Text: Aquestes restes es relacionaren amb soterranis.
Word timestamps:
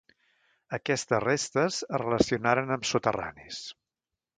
Aquestes 0.77 1.21
restes 1.25 1.79
es 1.85 2.03
relacionaren 2.05 2.77
amb 2.79 2.93
soterranis. 2.95 3.67